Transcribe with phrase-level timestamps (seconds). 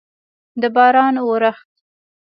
[0.61, 1.69] د باران اورښت